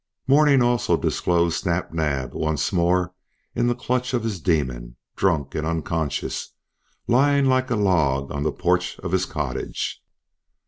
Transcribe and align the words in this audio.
Morning 0.25 0.63
also 0.63 0.97
disclosed 0.97 1.57
Snap 1.61 1.93
Naab 1.93 2.33
once 2.33 2.73
more 2.73 3.13
in 3.53 3.67
the 3.67 3.75
clutch 3.75 4.15
of 4.15 4.23
his 4.23 4.41
demon, 4.41 4.95
drunk 5.15 5.53
and 5.53 5.63
unconscious, 5.63 6.55
lying 7.07 7.45
like 7.45 7.69
a 7.69 7.75
log 7.75 8.31
on 8.31 8.41
the 8.41 8.51
porch 8.51 8.97
of 9.01 9.11
his 9.11 9.27
cottage. 9.27 10.01